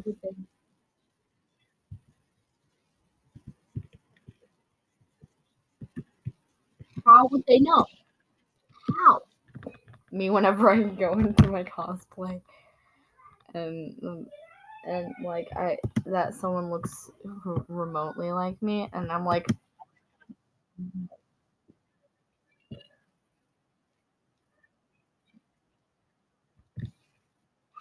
know. 0.05 0.08
How 0.23 0.29
would 0.29 0.37
they? 0.37 0.45
How 7.05 7.27
would 7.27 7.43
they 7.47 7.59
know? 7.59 7.85
How? 8.87 9.21
Me, 10.11 10.29
whenever 10.29 10.69
I 10.71 10.83
go 10.83 11.13
into 11.13 11.49
my 11.49 11.63
cosplay, 11.63 12.41
and 13.53 14.27
and 14.87 15.13
like 15.23 15.47
I 15.55 15.77
that 16.05 16.33
someone 16.35 16.69
looks 16.69 17.11
remotely 17.67 18.31
like 18.31 18.61
me, 18.61 18.89
and 18.93 19.11
I'm 19.11 19.25
like, 19.25 19.45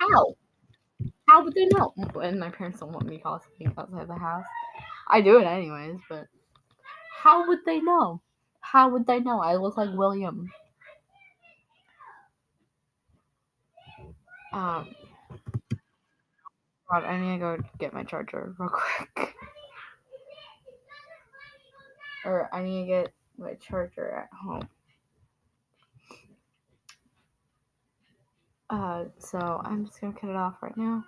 how? 0.00 0.34
And 2.22 2.40
my 2.40 2.50
parents 2.50 2.80
don't 2.80 2.92
want 2.92 3.06
me 3.06 3.20
cosplaying 3.24 3.76
outside 3.76 4.08
the 4.08 4.14
house. 4.14 4.44
I 5.08 5.20
do 5.20 5.38
it 5.38 5.44
anyways, 5.44 6.00
but 6.08 6.26
how 7.22 7.46
would 7.48 7.60
they 7.64 7.80
know? 7.80 8.20
How 8.60 8.88
would 8.90 9.06
they 9.06 9.20
know? 9.20 9.40
I 9.40 9.56
look 9.56 9.76
like 9.76 9.90
William. 9.94 10.50
Um, 14.52 14.94
God, 16.90 17.04
I 17.04 17.18
need 17.20 17.34
to 17.34 17.38
go 17.38 17.58
get 17.78 17.92
my 17.92 18.02
charger 18.04 18.54
real 18.58 18.68
quick. 19.16 19.34
or 22.24 22.48
I 22.52 22.62
need 22.62 22.82
to 22.82 22.86
get 22.86 23.12
my 23.38 23.54
charger 23.54 24.10
at 24.10 24.28
home. 24.36 24.68
Uh, 28.70 29.04
so 29.18 29.38
I'm 29.64 29.86
just 29.86 30.00
gonna 30.00 30.12
cut 30.12 30.28
it 30.30 30.36
off 30.36 30.56
right 30.62 30.76
now. 30.76 31.04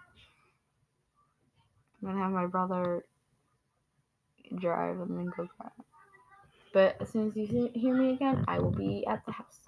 I'm 2.03 2.09
gonna 2.09 2.23
have 2.23 2.33
my 2.33 2.47
brother 2.47 3.05
drive 4.59 5.01
and 5.01 5.19
then 5.19 5.31
go 5.37 5.45
it. 5.45 5.51
But 6.73 6.97
as 7.01 7.11
soon 7.11 7.29
as 7.29 7.37
you 7.37 7.71
hear 7.75 7.95
me 7.95 8.13
again, 8.13 8.45
I 8.47 8.59
will 8.59 8.71
be 8.71 9.05
at 9.07 9.25
the 9.27 9.33
house. 9.33 9.61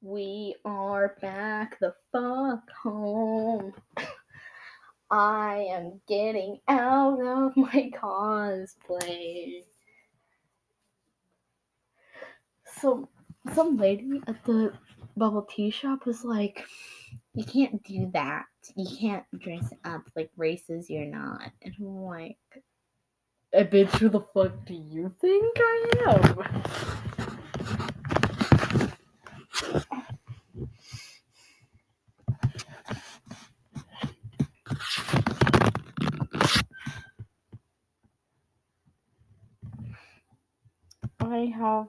We 0.00 0.56
are 0.64 1.16
back 1.20 1.78
the 1.78 1.94
fuck 2.10 2.68
home. 2.82 3.72
I 5.10 5.66
am 5.70 6.00
getting 6.08 6.58
out 6.68 7.20
of 7.20 7.56
my 7.56 7.90
cosplay. 7.94 9.62
So, 12.80 13.08
some 13.54 13.76
lady 13.76 14.20
at 14.26 14.44
the 14.44 14.72
bubble 15.16 15.42
tea 15.42 15.70
shop 15.70 16.04
was 16.06 16.24
like, 16.24 16.64
You 17.34 17.44
can't 17.44 17.82
do 17.84 18.10
that. 18.12 18.46
You 18.76 18.96
can't 18.98 19.24
dress 19.38 19.72
up 19.84 20.02
like 20.16 20.30
races 20.36 20.88
you're 20.90 21.06
not. 21.06 21.50
And 21.62 21.74
I'm 21.78 22.02
like, 22.04 22.38
"Eh, 23.52 23.64
bitch, 23.64 23.90
who 23.98 24.08
the 24.08 24.20
fuck 24.20 24.64
do 24.66 24.74
you 24.74 25.08
think 25.20 25.56
I 25.58 25.90
am? 26.08 26.62
I 41.20 41.52
have 41.56 41.86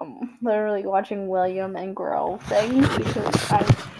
um, 0.00 0.38
literally 0.42 0.86
watching 0.86 1.28
William 1.28 1.76
and 1.76 1.94
Grell 1.96 2.38
things 2.38 2.88
because 2.96 3.52
I 3.52 3.91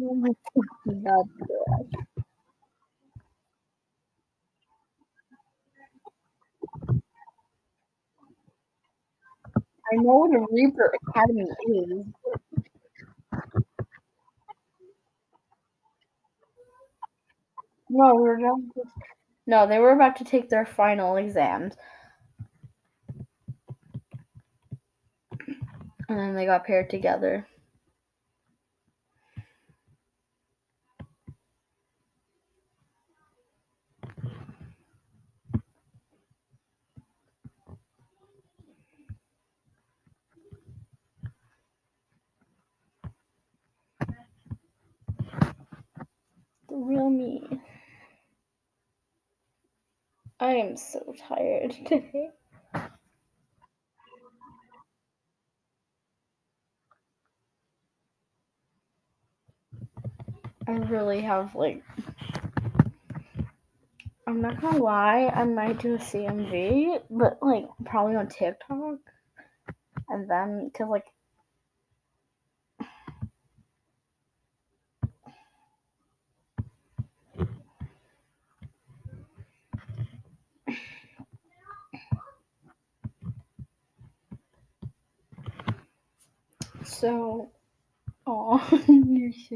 I 0.00 0.04
know 9.96 10.18
what 10.18 10.34
a 10.36 10.46
Reaper 10.52 10.92
Academy 11.08 11.44
is. 11.68 12.06
No, 17.90 18.14
we're 18.16 18.38
not. 18.38 18.60
No, 19.46 19.66
they 19.66 19.78
were 19.78 19.92
about 19.92 20.16
to 20.16 20.24
take 20.24 20.48
their 20.50 20.66
final 20.66 21.16
exams. 21.16 21.74
And 26.08 26.18
then 26.18 26.34
they 26.34 26.46
got 26.46 26.66
paired 26.66 26.90
together. 26.90 27.46
Real 46.84 47.10
me. 47.10 47.42
I 50.40 50.52
am 50.52 50.76
so 50.76 51.14
tired 51.28 51.72
today. 51.86 52.30
I 60.66 60.72
really 60.72 61.22
have 61.22 61.54
like 61.54 61.82
I'm 64.28 64.42
not 64.42 64.60
gonna 64.60 64.82
lie, 64.82 65.32
I 65.34 65.44
might 65.44 65.78
do 65.80 65.94
a 65.94 65.98
CMV, 65.98 67.00
but 67.08 67.38
like 67.40 67.64
probably 67.86 68.14
on 68.16 68.28
TikTok. 68.28 68.98
And 70.10 70.30
then, 70.30 70.70
cause 70.76 70.88
like 70.90 71.06
so 86.84 87.50
oh 88.26 88.82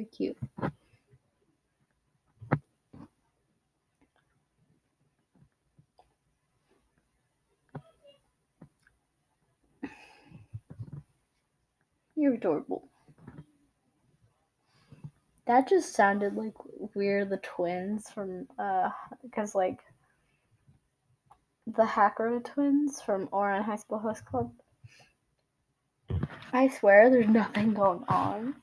cute. 0.05 0.37
You're 12.17 12.35
adorable. 12.35 12.89
That 15.47 15.69
just 15.69 15.95
sounded 15.95 16.37
like 16.37 16.55
we're 16.95 17.25
the 17.25 17.39
twins 17.39 18.09
from 18.11 18.47
uh 18.59 18.91
because 19.23 19.55
like 19.55 19.81
the 21.67 21.85
Hacker 21.85 22.41
twins 22.45 23.01
from 23.03 23.29
Ouran 23.29 23.65
High 23.65 23.77
School 23.77 23.99
Host 23.99 24.25
Club. 24.25 24.53
I 26.53 26.69
swear 26.69 27.11
there's 27.11 27.29
nothing 27.29 27.75
going 27.75 28.05
on. 28.09 28.55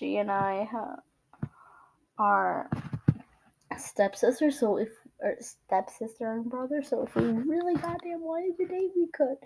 She 0.00 0.16
and 0.16 0.30
I 0.30 0.66
uh, 0.74 1.46
are 2.16 2.70
stepsisters, 3.76 4.58
so 4.58 4.78
if 4.78 4.88
or 5.20 5.36
stepsister 5.40 6.32
and 6.32 6.48
brother, 6.48 6.82
so 6.82 7.02
if 7.02 7.14
we 7.14 7.24
really 7.24 7.74
goddamn 7.74 8.22
wanted 8.22 8.56
to 8.56 8.66
date, 8.66 8.92
we 8.96 9.08
could. 9.08 9.36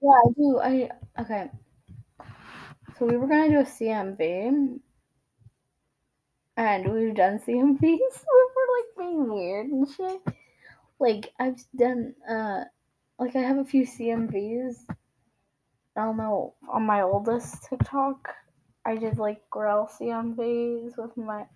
Yeah, 0.00 0.10
I 0.10 0.32
do. 0.36 0.58
I 0.60 0.90
okay. 1.20 1.50
So 3.02 3.08
we 3.08 3.16
were 3.16 3.26
gonna 3.26 3.48
do 3.48 3.58
a 3.58 3.64
CMV, 3.64 4.78
and 6.56 6.92
we've 6.94 7.16
done 7.16 7.40
CMVs. 7.40 7.80
we 7.82 7.96
were 7.98 8.68
like 8.76 8.96
being 8.96 9.28
weird 9.28 9.66
and 9.66 9.88
shit. 9.90 10.20
Like 11.00 11.32
I've 11.36 11.60
done, 11.74 12.14
uh, 12.30 12.62
like 13.18 13.34
I 13.34 13.40
have 13.40 13.58
a 13.58 13.64
few 13.64 13.84
CMVs. 13.84 14.84
I 14.88 14.94
don't 16.04 16.16
know 16.16 16.54
on 16.72 16.86
my 16.86 17.00
oldest 17.00 17.64
TikTok. 17.64 18.36
I 18.86 18.94
did 18.94 19.18
like 19.18 19.50
Grell 19.50 19.90
CMVs 20.00 20.96
with 20.96 21.16
my. 21.16 21.46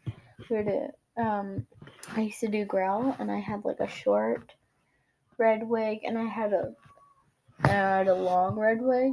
We 0.50 0.64
did. 0.64 0.90
Um, 1.16 1.68
I 2.16 2.22
used 2.22 2.40
to 2.40 2.48
do 2.48 2.64
Grell, 2.64 3.14
and 3.20 3.30
I 3.30 3.38
had 3.38 3.64
like 3.64 3.78
a 3.78 3.86
short 3.86 4.52
red 5.38 5.62
wig, 5.62 6.00
and 6.02 6.18
I 6.18 6.24
had 6.24 6.52
a, 6.52 6.74
I 7.62 7.68
had 7.68 8.08
a 8.08 8.16
long 8.16 8.56
red 8.56 8.82
wig. 8.82 9.12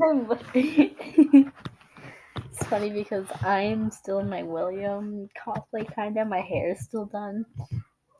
it's 0.54 1.50
funny 2.64 2.90
because 2.90 3.26
I'm 3.42 3.90
still 3.90 4.18
in 4.20 4.30
my 4.30 4.42
William 4.42 5.28
cosplay, 5.38 5.94
kind 5.94 6.16
of. 6.16 6.26
My 6.28 6.40
hair 6.40 6.72
is 6.72 6.80
still 6.80 7.04
done. 7.06 7.44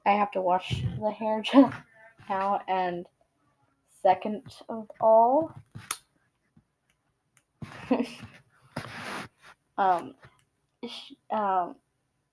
I 0.07 0.11
have 0.13 0.31
to 0.33 0.43
wash 0.43 0.83
the 1.01 1.11
hair 1.11 1.41
just 1.45 1.73
now. 2.29 2.61
And 2.69 3.07
second 4.03 4.43
of 4.69 4.91
all, 5.01 5.55
um, 9.79 10.15
she, 10.87 11.19
um, 11.31 11.77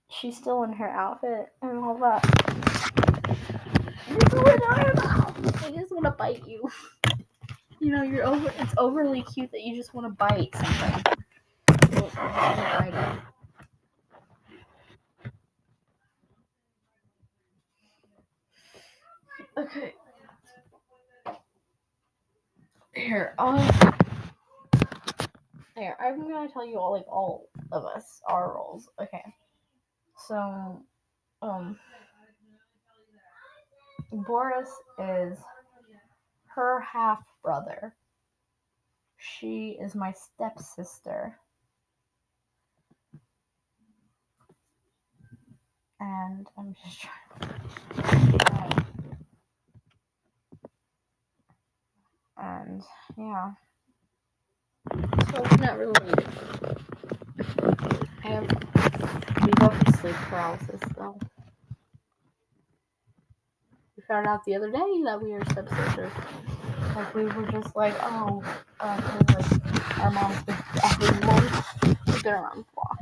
she's 0.10 0.36
still 0.38 0.64
in 0.64 0.74
her 0.74 0.90
outfit 0.90 1.48
and 1.62 1.78
all 1.80 1.98
that. 2.00 2.24
This 4.10 4.34
is 4.34 4.40
what 4.40 4.62
I'm 4.70 4.92
about. 4.92 5.64
I 5.64 5.72
just 5.72 5.92
want 5.94 6.06
to 6.06 6.12
bite 6.12 6.46
you. 6.48 6.70
You 7.80 7.92
know, 7.92 8.02
you're 8.04 8.26
over. 8.26 8.52
It's 8.58 8.74
overly 8.78 9.24
cute 9.24 9.52
that 9.52 9.62
you 9.62 9.76
just 9.76 9.94
want 9.94 10.08
to 10.08 10.14
bite 10.14 10.56
something. 10.56 11.04
Okay. 19.58 19.94
Here, 22.94 23.36
I'll. 23.38 23.60
Here, 25.76 25.96
I'm 26.00 26.28
gonna 26.28 26.50
tell 26.52 26.66
you 26.68 26.80
all, 26.80 26.92
like, 26.94 27.08
all 27.08 27.50
of 27.72 27.86
us, 27.86 28.22
our 28.28 28.54
roles. 28.56 28.90
Okay. 29.00 29.24
So, 30.28 30.84
um. 31.42 31.78
Boris 34.12 34.70
is 35.00 35.38
her 36.58 36.82
half 36.82 37.24
brother. 37.44 37.96
She 39.18 39.78
is 39.80 39.94
my 39.94 40.12
stepsister. 40.12 41.38
And 46.00 46.48
I'm 46.58 46.76
just 46.84 47.00
trying. 47.02 47.52
And 52.40 52.84
yeah. 53.18 53.52
So 55.32 55.44
it's 55.44 55.58
not 55.60 55.78
related. 55.78 56.28
I 58.24 58.28
have 58.28 58.48
we 59.44 59.52
both 59.60 59.74
have 59.74 59.96
sleep 60.02 60.16
paralysis 60.16 60.82
though. 60.98 61.20
We 63.96 64.04
found 64.08 64.28
out 64.28 64.44
the 64.46 64.56
other 64.56 64.72
day 64.72 65.02
that 65.06 65.22
we 65.22 65.34
are 65.34 65.46
stepsisters. 65.46 66.12
Like 66.98 67.14
we 67.14 67.26
were 67.26 67.46
just 67.52 67.76
like, 67.76 67.94
oh, 68.02 68.44
uh, 68.80 69.00
'cause, 69.00 69.52
like 69.52 70.00
our 70.00 70.10
mom's 70.10 70.42
been 70.46 70.56
we've 71.00 72.26
around 72.26 72.58
the 72.58 72.66
block. 72.74 72.98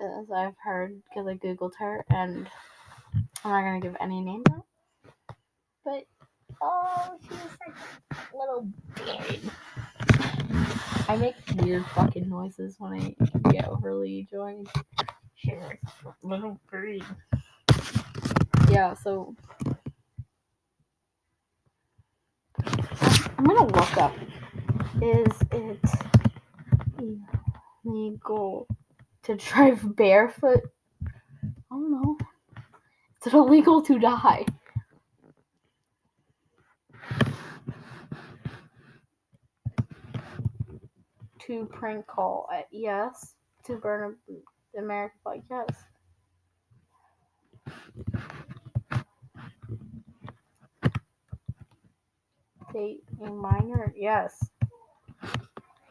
As 0.00 0.28
I've 0.32 0.56
heard, 0.64 1.00
because 1.04 1.28
I 1.28 1.34
googled 1.34 1.74
her, 1.78 2.04
and 2.10 2.50
I'm 3.44 3.50
not 3.52 3.62
gonna 3.62 3.78
give 3.78 3.96
any 4.00 4.20
names 4.20 4.42
out. 4.50 4.64
But 5.84 6.06
oh, 6.60 7.16
she's 7.22 7.38
such 7.38 7.76
a 8.10 8.36
little 8.36 8.66
babe. 8.96 9.50
I 11.08 11.16
make 11.16 11.36
weird 11.62 11.86
fucking 11.86 12.28
noises 12.28 12.74
when 12.80 12.92
I 12.92 13.50
get 13.52 13.68
overly 13.68 14.26
joined. 14.28 14.68
She's 15.36 15.52
a 15.52 16.10
little 16.24 16.58
bird. 16.68 17.02
Yeah, 18.68 18.94
so 18.94 19.36
I'm 23.38 23.44
gonna 23.44 23.66
look 23.66 23.96
up. 23.98 24.12
Is 25.00 25.32
it 25.52 25.78
illegal 27.84 28.66
to 29.22 29.36
drive 29.36 29.94
barefoot? 29.94 30.62
I 31.04 31.08
don't 31.70 31.92
know. 31.92 32.18
Is 33.20 33.28
it 33.28 33.34
illegal 33.34 33.80
to 33.82 33.98
die? 34.00 34.44
To 41.40 41.64
prank 41.72 42.08
call? 42.08 42.48
Uh, 42.52 42.62
yes. 42.72 43.34
To 43.66 43.76
burn 43.76 44.16
a 44.28 44.78
American 44.78 45.18
flag? 45.22 45.42
Yes. 45.48 45.84
Date 52.78 53.02
a 53.26 53.28
minor? 53.28 53.92
Yes. 53.96 54.50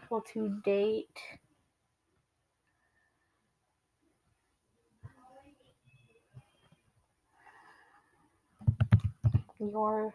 Well, 0.09 0.23
to 0.31 0.57
date. 0.63 1.19
Your 9.59 10.13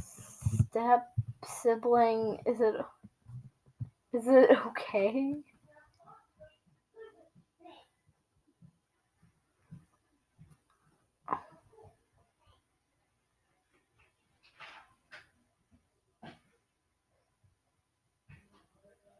step 0.00 1.12
sibling 1.62 2.38
is 2.44 2.60
it 2.60 2.74
is 4.12 4.26
it 4.26 4.50
okay? 4.66 5.36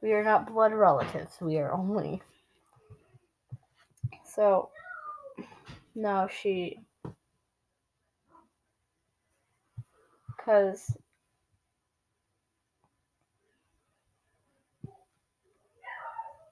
We 0.06 0.12
are 0.12 0.22
not 0.22 0.46
blood 0.46 0.72
relatives. 0.72 1.32
We 1.40 1.58
are 1.58 1.72
only. 1.72 2.22
So, 4.24 4.70
no, 5.96 6.28
she. 6.30 6.78
Because. 10.36 10.96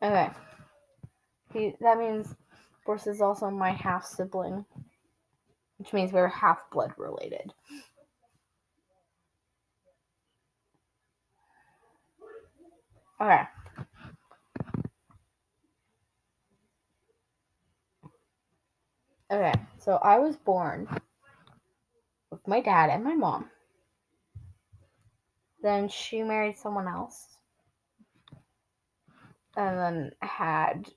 Okay. 0.02 0.30
He, 1.52 1.76
that 1.80 1.96
means 1.96 2.34
Boris 2.84 3.06
is 3.06 3.20
also 3.20 3.50
my 3.50 3.70
half 3.70 4.04
sibling, 4.04 4.64
which 5.76 5.92
means 5.92 6.12
we're 6.12 6.26
half 6.26 6.68
blood 6.72 6.90
related. 6.98 7.52
Okay. 13.20 13.42
Okay, 19.30 19.54
so 19.78 19.98
I 20.02 20.18
was 20.18 20.36
born 20.36 20.86
with 22.30 22.46
my 22.46 22.60
dad 22.60 22.90
and 22.90 23.02
my 23.02 23.14
mom. 23.14 23.50
Then 25.62 25.88
she 25.88 26.22
married 26.22 26.58
someone 26.58 26.86
else. 26.86 27.38
And 29.56 29.78
then 29.78 30.10
had 30.20 30.88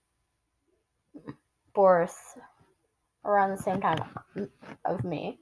Boris 1.73 2.37
around 3.23 3.51
the 3.51 3.63
same 3.63 3.79
time 3.79 4.03
of 4.83 5.03
me. 5.03 5.39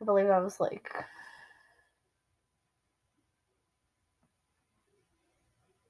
I 0.00 0.04
believe 0.04 0.30
I 0.30 0.40
was 0.40 0.60
like 0.60 0.90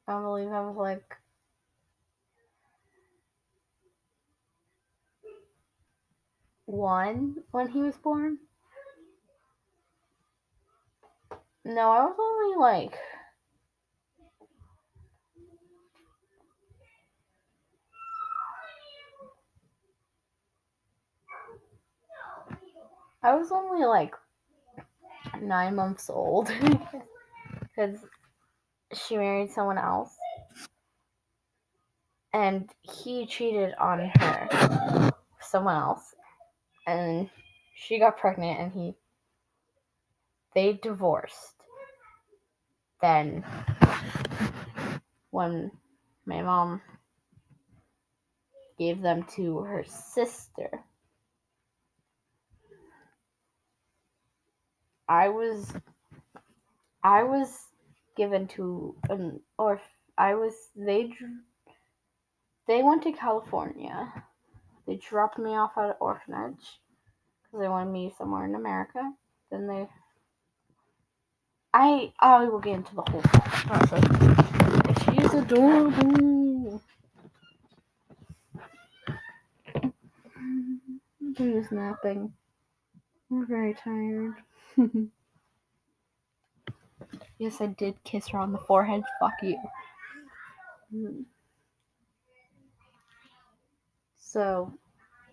I 0.08 0.12
don't 0.12 0.22
believe 0.24 0.48
I 0.50 0.62
was 0.62 0.76
like 0.76 1.16
one 6.66 7.36
when 7.50 7.68
he 7.68 7.80
was 7.80 7.96
born. 7.98 8.38
No, 11.64 11.90
I 11.90 12.04
was 12.06 12.16
only 12.18 12.56
like 12.58 12.98
I 23.22 23.34
was 23.34 23.52
only 23.52 23.84
like 23.84 24.14
nine 25.40 25.74
months 25.76 26.10
old 26.10 26.50
because 27.62 27.98
she 28.94 29.16
married 29.16 29.50
someone 29.50 29.78
else. 29.78 30.10
And 32.32 32.68
he 32.82 33.26
cheated 33.26 33.74
on 33.80 34.10
her 34.18 35.10
someone 35.40 35.76
else. 35.76 36.14
And 36.86 37.30
she 37.74 37.98
got 37.98 38.18
pregnant 38.18 38.60
and 38.60 38.72
he 38.72 38.94
they 40.54 40.72
divorced. 40.72 41.54
Then 43.00 43.44
when 45.30 45.70
my 46.26 46.42
mom 46.42 46.80
gave 48.78 49.00
them 49.00 49.24
to 49.36 49.58
her 49.58 49.84
sister 49.84 50.70
i 55.08 55.28
was 55.28 55.72
i 57.02 57.22
was 57.22 57.67
given 58.18 58.48
to 58.48 58.94
an 59.08 59.40
or 59.58 59.80
I 60.18 60.34
was 60.34 60.52
they 60.76 61.14
they 62.66 62.82
went 62.82 63.04
to 63.04 63.12
California. 63.12 64.12
They 64.86 64.96
dropped 64.96 65.38
me 65.38 65.52
off 65.52 65.72
at 65.78 65.90
an 65.90 65.94
orphanage 66.00 66.80
because 67.44 67.60
they 67.60 67.68
wanted 67.68 67.92
me 67.92 68.12
somewhere 68.18 68.44
in 68.44 68.54
America. 68.56 69.12
Then 69.50 69.66
they 69.68 69.88
I 71.72 72.12
I 72.20 72.44
will 72.44 72.58
get 72.58 72.76
into 72.76 72.94
the 72.96 73.02
whole 73.02 73.22
process. 73.22 74.04
She's 75.04 75.34
adorable. 75.34 76.82
Just 81.34 81.72
napping. 81.72 82.32
We're 83.30 83.46
very 83.46 83.74
tired. 83.74 84.34
Yes, 87.38 87.60
I 87.60 87.66
did 87.66 88.02
kiss 88.04 88.28
her 88.28 88.38
on 88.38 88.52
the 88.52 88.58
forehead. 88.58 89.02
Fuck 89.20 89.34
you. 89.42 89.58
So, 94.18 94.72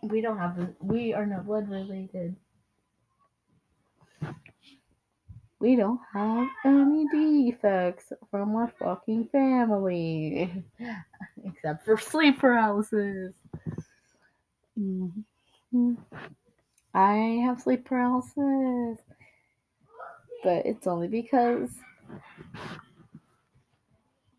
we 0.02 0.22
don't 0.22 0.38
have, 0.38 0.74
we 0.80 1.14
are 1.14 1.26
not 1.26 1.46
blood 1.46 1.70
related. 1.70 2.36
We 5.60 5.76
don't 5.76 6.00
have 6.14 6.48
any 6.66 7.08
defects 7.08 8.12
from 8.30 8.56
our 8.56 8.72
fucking 8.78 9.30
family. 9.32 10.64
Except 11.44 11.86
for 11.86 11.98
sleep 11.98 12.40
paralysis. 12.40 13.34
Mm-hmm. 14.80 15.94
I 16.94 17.16
have 17.46 17.62
sleep 17.62 17.86
paralysis. 17.86 19.00
But 20.46 20.68
it's 20.68 20.88
only 20.88 21.10
because. 21.10 21.72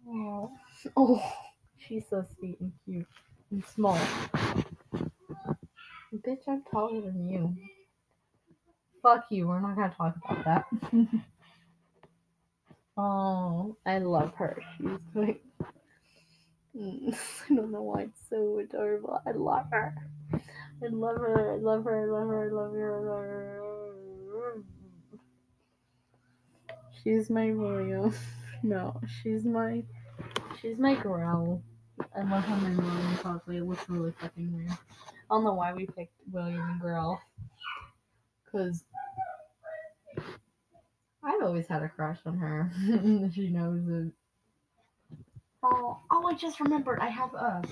Oh, 0.08 0.52
oh 0.96 1.32
she's 1.78 2.04
so 2.08 2.24
sweet 2.38 2.60
and 2.60 2.72
cute 2.86 3.06
and 3.50 3.64
small. 3.74 3.98
Bitch, 6.14 6.48
I'm 6.48 6.62
taller 6.70 7.02
than 7.02 7.28
you. 7.28 7.56
Fuck 9.02 9.26
you, 9.30 9.48
we're 9.48 9.60
not 9.60 9.76
gonna 9.76 9.94
talk 9.96 10.16
about 10.24 10.44
that. 10.44 10.66
oh, 12.98 13.76
I 13.86 13.98
love 13.98 14.34
her. 14.36 14.62
She's 14.78 14.90
like. 15.14 15.42
I 16.80 17.54
don't 17.54 17.72
know 17.72 17.82
why 17.82 18.02
it's 18.02 18.20
so 18.30 18.60
adorable. 18.60 19.20
I 19.26 19.32
love 19.32 19.66
her. 19.72 19.94
I 20.82 20.88
love 20.88 21.16
her. 21.18 21.54
I 21.54 21.56
love 21.58 21.84
her. 21.84 22.02
I 22.02 22.06
love 22.06 22.28
her. 22.28 22.44
I 22.44 22.52
love 22.52 22.72
her. 22.72 22.96
I 22.96 23.00
love 23.00 23.20
her. 23.24 23.65
She's 27.06 27.30
my 27.30 27.52
William. 27.52 28.12
No, 28.62 28.98
she's 29.22 29.44
my. 29.44 29.84
She's 30.60 30.78
my 30.78 30.94
girl. 30.96 31.62
I 32.16 32.22
love 32.22 32.42
how 32.42 32.56
my 32.56 32.70
mom 32.70 32.86
William 32.86 33.16
cosplay 33.18 33.68
looks 33.68 33.88
really 33.88 34.12
fucking 34.18 34.52
weird. 34.52 34.72
I 34.72 34.76
don't 35.28 35.44
know 35.44 35.52
why 35.52 35.72
we 35.72 35.86
picked 35.86 36.14
William 36.32 36.62
and 36.62 36.80
Grell. 36.80 37.20
Cause 38.50 38.82
I've 41.22 41.42
always 41.42 41.68
had 41.68 41.82
a 41.82 41.88
crush 41.88 42.18
on 42.24 42.38
her. 42.38 42.72
she 43.34 43.50
knows 43.50 43.86
it. 43.88 44.12
Oh, 45.62 45.98
oh! 46.10 46.26
I 46.26 46.34
just 46.34 46.58
remembered. 46.58 46.98
I 47.00 47.08
have 47.08 47.32
uh 47.36 47.62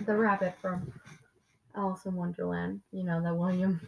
the 0.00 0.16
rabbit 0.16 0.54
from 0.60 0.92
Alice 1.76 2.06
in 2.06 2.16
Wonderland. 2.16 2.80
You 2.90 3.04
know 3.04 3.22
that 3.22 3.36
William. 3.36 3.80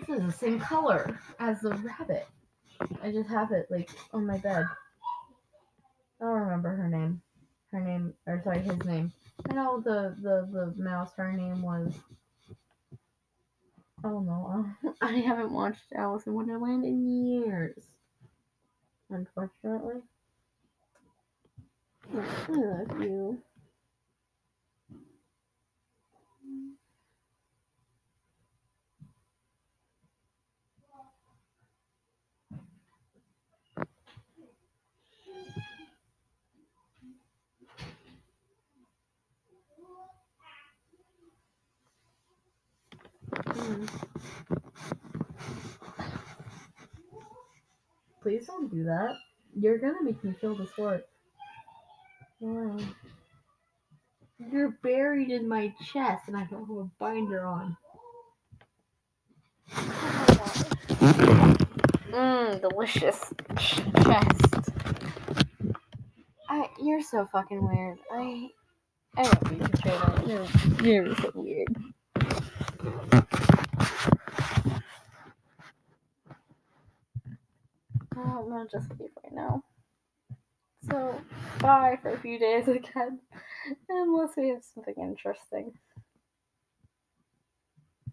This 0.00 0.18
is 0.18 0.26
the 0.26 0.32
same 0.32 0.60
color 0.60 1.18
as 1.38 1.60
the 1.60 1.70
rabbit. 1.70 2.26
I 3.02 3.12
just 3.12 3.28
have 3.30 3.52
it 3.52 3.66
like 3.70 3.90
on 4.12 4.26
my 4.26 4.38
bed. 4.38 4.66
I 6.20 6.24
don't 6.24 6.34
remember 6.34 6.70
her 6.70 6.88
name. 6.88 7.22
Her 7.72 7.80
name, 7.80 8.14
or 8.26 8.40
sorry, 8.42 8.60
his 8.60 8.84
name. 8.84 9.12
I 9.48 9.54
know 9.54 9.80
the 9.80 10.16
the 10.20 10.48
the 10.52 10.82
mouse. 10.82 11.12
Her 11.16 11.32
name 11.32 11.62
was. 11.62 11.94
Oh 14.02 14.20
no, 14.20 14.66
I 15.00 15.12
haven't 15.12 15.52
watched 15.52 15.92
Alice 15.94 16.26
in 16.26 16.34
Wonderland 16.34 16.84
in 16.84 17.06
years. 17.06 17.76
Unfortunately. 19.10 20.00
I 22.12 22.52
love 22.52 23.00
you. 23.00 23.38
Please 48.22 48.46
don't 48.46 48.70
do 48.70 48.84
that. 48.84 49.16
You're 49.58 49.78
gonna 49.78 50.02
make 50.02 50.22
me 50.22 50.34
feel 50.40 50.54
this 50.54 50.76
work. 50.78 51.04
Wow. 52.40 52.78
You're 54.52 54.78
buried 54.82 55.30
in 55.30 55.48
my 55.48 55.74
chest 55.92 56.24
and 56.28 56.36
I 56.36 56.44
don't 56.44 56.66
have 56.66 56.76
a 56.76 56.90
binder 56.98 57.44
on. 57.46 57.76
Mmm, 62.10 62.60
delicious 62.60 63.32
ch- 63.58 63.82
chest. 64.04 64.70
I, 66.48 66.68
you're 66.82 67.02
so 67.02 67.26
fucking 67.32 67.66
weird. 67.66 67.98
I, 68.12 68.48
I 69.16 69.22
love 69.22 69.52
you, 69.52 69.58
Katrina. 69.58 70.24
You're, 70.26 71.04
you're 71.04 71.16
so 71.16 71.32
weird. 71.34 71.68
Oh, 78.16 78.20
I'm 78.44 78.48
gonna 78.48 78.68
just 78.70 78.88
leave 79.00 79.10
right 79.24 79.32
now. 79.32 79.64
So, 80.88 81.20
bye 81.60 81.98
for 82.02 82.10
a 82.10 82.18
few 82.20 82.38
days 82.38 82.68
again, 82.68 83.20
unless 83.88 84.36
we 84.36 84.48
have 84.48 84.64
something 84.64 84.94
interesting. 84.98 85.72